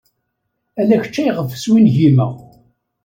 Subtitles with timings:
[0.79, 2.31] Ala kečč ayɣef swingimeɣ.